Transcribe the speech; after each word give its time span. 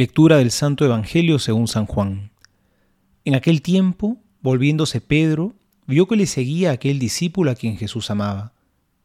Lectura 0.00 0.38
del 0.38 0.50
Santo 0.50 0.86
Evangelio 0.86 1.38
según 1.38 1.68
San 1.68 1.84
Juan. 1.84 2.30
En 3.26 3.34
aquel 3.34 3.60
tiempo, 3.60 4.16
volviéndose 4.40 5.02
Pedro, 5.02 5.52
vio 5.86 6.08
que 6.08 6.16
le 6.16 6.24
seguía 6.24 6.70
aquel 6.70 6.98
discípulo 6.98 7.50
a 7.50 7.54
quien 7.54 7.76
Jesús 7.76 8.10
amaba, 8.10 8.54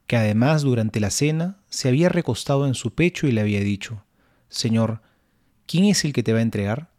que 0.07 0.15
además 0.15 0.61
durante 0.61 1.01
la 1.01 1.09
cena 1.09 1.57
se 1.67 1.89
había 1.89 2.07
recostado 2.07 2.65
en 2.65 2.75
su 2.75 2.93
pecho 2.93 3.27
y 3.27 3.33
le 3.33 3.41
había 3.41 3.59
dicho, 3.59 4.05
Señor, 4.47 5.01
¿quién 5.65 5.83
es 5.83 6.05
el 6.05 6.13
que 6.13 6.23
te 6.23 6.31
va 6.31 6.39
a 6.39 6.43
entregar? 6.43 6.89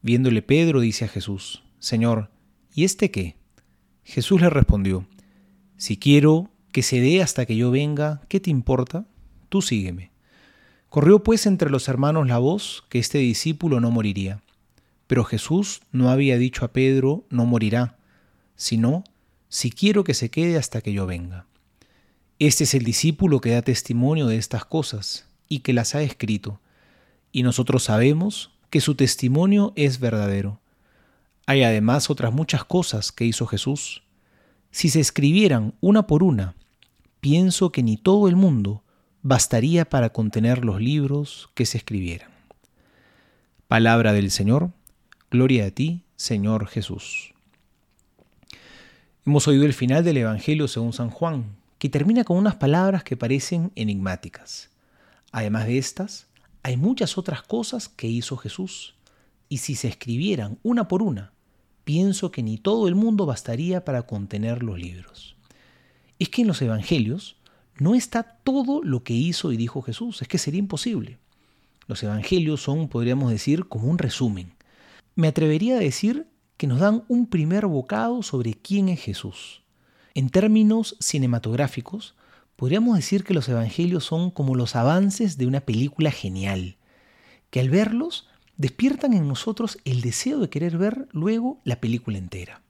Viéndole 0.00 0.40
Pedro 0.40 0.78
dice 0.78 1.06
a 1.06 1.08
Jesús, 1.08 1.64
Señor, 1.80 2.30
¿y 2.72 2.84
este 2.84 3.10
qué? 3.10 3.34
Jesús 4.04 4.40
le 4.40 4.48
respondió, 4.48 5.08
Si 5.76 5.96
quiero 5.96 6.52
que 6.70 6.84
se 6.84 7.00
dé 7.00 7.20
hasta 7.20 7.46
que 7.46 7.56
yo 7.56 7.72
venga, 7.72 8.22
¿qué 8.28 8.38
te 8.38 8.50
importa? 8.50 9.08
Tú 9.48 9.60
sígueme. 9.60 10.12
Corrió 10.88 11.22
pues 11.22 11.46
entre 11.46 11.70
los 11.70 11.88
hermanos 11.88 12.26
la 12.26 12.38
voz 12.38 12.84
que 12.88 12.98
este 12.98 13.18
discípulo 13.18 13.80
no 13.80 13.90
moriría. 13.90 14.42
Pero 15.06 15.24
Jesús 15.24 15.82
no 15.92 16.10
había 16.10 16.38
dicho 16.38 16.64
a 16.64 16.68
Pedro, 16.68 17.24
no 17.30 17.44
morirá, 17.44 17.96
sino, 18.56 19.04
si 19.48 19.70
quiero 19.70 20.04
que 20.04 20.14
se 20.14 20.30
quede 20.30 20.56
hasta 20.56 20.80
que 20.80 20.92
yo 20.92 21.06
venga. 21.06 21.46
Este 22.38 22.64
es 22.64 22.74
el 22.74 22.84
discípulo 22.84 23.40
que 23.40 23.50
da 23.50 23.62
testimonio 23.62 24.26
de 24.26 24.36
estas 24.36 24.64
cosas 24.64 25.26
y 25.48 25.60
que 25.60 25.72
las 25.72 25.94
ha 25.94 26.02
escrito, 26.02 26.60
y 27.32 27.42
nosotros 27.42 27.84
sabemos 27.84 28.50
que 28.70 28.80
su 28.80 28.94
testimonio 28.94 29.72
es 29.76 30.00
verdadero. 30.00 30.60
Hay 31.46 31.62
además 31.62 32.10
otras 32.10 32.32
muchas 32.32 32.64
cosas 32.64 33.12
que 33.12 33.24
hizo 33.24 33.46
Jesús. 33.46 34.02
Si 34.70 34.88
se 34.90 35.00
escribieran 35.00 35.74
una 35.80 36.06
por 36.06 36.22
una, 36.22 36.54
pienso 37.20 37.72
que 37.72 37.82
ni 37.82 37.96
todo 37.96 38.28
el 38.28 38.36
mundo 38.36 38.82
bastaría 39.22 39.88
para 39.88 40.10
contener 40.10 40.64
los 40.64 40.80
libros 40.80 41.50
que 41.54 41.66
se 41.66 41.78
escribieran. 41.78 42.30
Palabra 43.66 44.12
del 44.12 44.30
Señor, 44.30 44.70
gloria 45.30 45.66
a 45.66 45.70
ti, 45.70 46.04
Señor 46.16 46.68
Jesús. 46.68 47.34
Hemos 49.26 49.46
oído 49.48 49.66
el 49.66 49.74
final 49.74 50.04
del 50.04 50.18
Evangelio 50.18 50.68
según 50.68 50.92
San 50.92 51.10
Juan, 51.10 51.56
que 51.78 51.88
termina 51.88 52.24
con 52.24 52.36
unas 52.36 52.56
palabras 52.56 53.04
que 53.04 53.16
parecen 53.16 53.72
enigmáticas. 53.74 54.70
Además 55.32 55.66
de 55.66 55.78
estas, 55.78 56.26
hay 56.62 56.76
muchas 56.76 57.18
otras 57.18 57.42
cosas 57.42 57.88
que 57.88 58.06
hizo 58.06 58.36
Jesús, 58.36 58.94
y 59.48 59.58
si 59.58 59.74
se 59.74 59.88
escribieran 59.88 60.58
una 60.62 60.88
por 60.88 61.02
una, 61.02 61.32
pienso 61.84 62.30
que 62.30 62.42
ni 62.42 62.58
todo 62.58 62.88
el 62.88 62.94
mundo 62.94 63.26
bastaría 63.26 63.84
para 63.84 64.02
contener 64.02 64.62
los 64.62 64.78
libros. 64.78 65.36
Es 66.18 66.28
que 66.28 66.42
en 66.42 66.48
los 66.48 66.60
Evangelios 66.62 67.36
no 67.80 67.94
está 67.94 68.22
todo 68.22 68.82
lo 68.82 69.02
que 69.02 69.14
hizo 69.14 69.52
y 69.52 69.56
dijo 69.56 69.82
Jesús, 69.82 70.22
es 70.22 70.28
que 70.28 70.38
sería 70.38 70.58
imposible. 70.58 71.18
Los 71.86 72.02
Evangelios 72.02 72.62
son, 72.62 72.88
podríamos 72.88 73.30
decir, 73.30 73.66
como 73.66 73.88
un 73.88 73.98
resumen. 73.98 74.52
Me 75.14 75.28
atrevería 75.28 75.76
a 75.76 75.80
decir 75.80 76.26
que 76.56 76.66
nos 76.66 76.80
dan 76.80 77.04
un 77.08 77.26
primer 77.26 77.66
bocado 77.66 78.22
sobre 78.22 78.54
quién 78.54 78.88
es 78.88 79.00
Jesús. 79.00 79.62
En 80.14 80.28
términos 80.28 80.96
cinematográficos, 81.00 82.14
podríamos 82.56 82.96
decir 82.96 83.24
que 83.24 83.34
los 83.34 83.48
Evangelios 83.48 84.04
son 84.04 84.30
como 84.30 84.54
los 84.54 84.74
avances 84.76 85.38
de 85.38 85.46
una 85.46 85.60
película 85.60 86.10
genial, 86.10 86.76
que 87.50 87.60
al 87.60 87.70
verlos 87.70 88.28
despiertan 88.56 89.14
en 89.14 89.28
nosotros 89.28 89.78
el 89.84 90.00
deseo 90.00 90.40
de 90.40 90.50
querer 90.50 90.76
ver 90.76 91.08
luego 91.12 91.60
la 91.64 91.80
película 91.80 92.18
entera. 92.18 92.60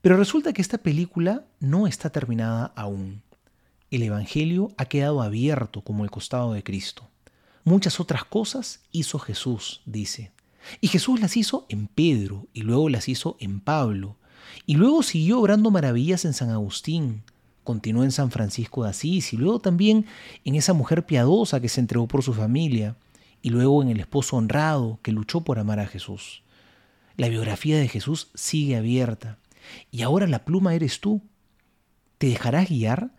Pero 0.00 0.16
resulta 0.16 0.52
que 0.52 0.62
esta 0.62 0.78
película 0.78 1.44
no 1.60 1.86
está 1.86 2.10
terminada 2.10 2.72
aún 2.74 3.22
el 3.96 4.02
Evangelio 4.02 4.72
ha 4.78 4.86
quedado 4.86 5.22
abierto 5.22 5.82
como 5.82 6.04
el 6.04 6.10
costado 6.10 6.54
de 6.54 6.62
Cristo. 6.62 7.08
Muchas 7.64 8.00
otras 8.00 8.24
cosas 8.24 8.80
hizo 8.90 9.18
Jesús, 9.18 9.82
dice. 9.84 10.32
Y 10.80 10.88
Jesús 10.88 11.20
las 11.20 11.36
hizo 11.36 11.66
en 11.68 11.88
Pedro, 11.88 12.46
y 12.52 12.62
luego 12.62 12.88
las 12.88 13.08
hizo 13.08 13.36
en 13.38 13.60
Pablo, 13.60 14.16
y 14.66 14.74
luego 14.74 15.02
siguió 15.02 15.40
obrando 15.40 15.70
maravillas 15.70 16.24
en 16.24 16.32
San 16.32 16.50
Agustín, 16.50 17.22
continuó 17.64 18.04
en 18.04 18.12
San 18.12 18.30
Francisco 18.30 18.84
de 18.84 18.90
Asís, 18.90 19.32
y 19.32 19.36
luego 19.36 19.60
también 19.60 20.06
en 20.44 20.54
esa 20.54 20.72
mujer 20.72 21.04
piadosa 21.04 21.60
que 21.60 21.68
se 21.68 21.80
entregó 21.80 22.08
por 22.08 22.22
su 22.22 22.32
familia, 22.32 22.96
y 23.42 23.50
luego 23.50 23.82
en 23.82 23.90
el 23.90 24.00
esposo 24.00 24.36
honrado 24.36 24.98
que 25.02 25.12
luchó 25.12 25.42
por 25.42 25.58
amar 25.58 25.80
a 25.80 25.86
Jesús. 25.86 26.42
La 27.16 27.28
biografía 27.28 27.76
de 27.76 27.88
Jesús 27.88 28.28
sigue 28.34 28.76
abierta, 28.76 29.38
y 29.90 30.02
ahora 30.02 30.26
la 30.26 30.44
pluma 30.44 30.74
eres 30.74 31.00
tú. 31.00 31.22
¿Te 32.18 32.28
dejarás 32.28 32.68
guiar? 32.68 33.12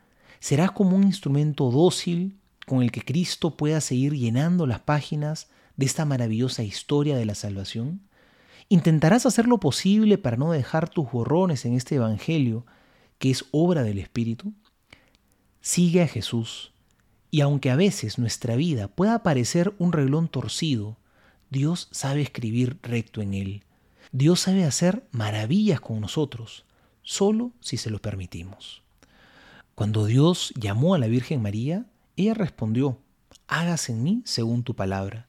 Serás 0.44 0.74
como 0.74 0.98
un 0.98 1.06
instrumento 1.06 1.72
dócil 1.72 2.38
con 2.68 2.84
el 2.84 2.92
que 2.92 3.00
Cristo 3.00 3.56
pueda 3.56 3.80
seguir 3.80 4.12
llenando 4.12 4.68
las 4.68 4.82
páginas 4.82 5.48
de 5.78 5.86
esta 5.86 6.04
maravillosa 6.04 6.64
historia 6.64 7.16
de 7.16 7.24
la 7.24 7.34
salvación? 7.34 8.02
¿Intentarás 8.68 9.26
hacer 9.26 9.48
lo 9.48 9.62
posible 9.62 10.18
para 10.18 10.36
no 10.36 10.52
dejar 10.52 10.90
tus 10.90 11.10
borrones 11.10 11.64
en 11.64 11.76
este 11.76 11.96
Evangelio 11.96 12.66
que 13.20 13.32
es 13.32 13.46
obra 13.52 13.84
del 13.84 14.00
Espíritu? 14.00 14.52
Sigue 15.62 16.02
a 16.02 16.08
Jesús 16.10 16.74
y 17.32 17.40
aunque 17.40 17.72
a 17.72 17.78
veces 17.78 18.20
nuestra 18.20 18.58
vida 18.58 18.90
pueda 18.90 19.24
parecer 19.24 19.74
un 19.78 19.94
reglón 19.94 20.28
torcido, 20.28 20.98
Dios 21.52 21.88
sabe 21.92 22.22
escribir 22.22 22.80
recto 22.84 23.22
en 23.22 23.34
él. 23.34 23.64
Dios 24.12 24.42
sabe 24.42 24.66
hacer 24.66 25.08
maravillas 25.12 25.80
con 25.80 26.02
nosotros, 26.02 26.66
solo 27.02 27.54
si 27.62 27.78
se 27.78 27.90
lo 27.90 28.00
permitimos. 28.00 28.83
Cuando 29.76 30.06
Dios 30.06 30.54
llamó 30.56 30.94
a 30.94 31.00
la 31.00 31.08
Virgen 31.08 31.42
María, 31.42 31.86
ella 32.16 32.36
respondió, 32.36 33.00
hágase 33.48 33.92
en 33.92 34.04
mí 34.04 34.22
según 34.24 34.64
tu 34.64 34.76
palabra. 34.76 35.28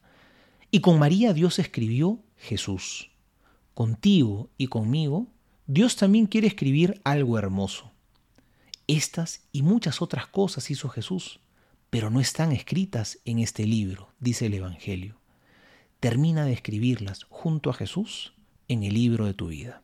Y 0.70 0.80
con 0.80 0.98
María 0.98 1.32
Dios 1.32 1.58
escribió 1.58 2.18
Jesús. 2.36 3.10
Contigo 3.72 4.50
y 4.58 4.66
conmigo, 4.66 5.28
Dios 5.66 5.96
también 5.96 6.26
quiere 6.26 6.46
escribir 6.46 7.00
algo 7.04 7.38
hermoso. 7.38 7.90
Estas 8.86 9.40
y 9.50 9.62
muchas 9.62 10.02
otras 10.02 10.26
cosas 10.26 10.70
hizo 10.70 10.90
Jesús, 10.90 11.40
pero 11.88 12.10
no 12.10 12.20
están 12.20 12.52
escritas 12.52 13.18
en 13.24 13.38
este 13.38 13.66
libro, 13.66 14.10
dice 14.20 14.46
el 14.46 14.54
Evangelio. 14.54 15.16
Termina 16.00 16.44
de 16.44 16.52
escribirlas 16.52 17.24
junto 17.30 17.70
a 17.70 17.74
Jesús 17.74 18.34
en 18.68 18.82
el 18.82 18.92
libro 18.92 19.24
de 19.24 19.32
tu 19.32 19.46
vida. 19.46 19.83